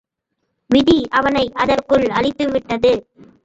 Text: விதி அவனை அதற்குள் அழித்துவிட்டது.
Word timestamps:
விதி 0.69 1.07
அவனை 1.11 1.51
அதற்குள் 1.53 2.05
அழித்துவிட்டது. 2.07 2.93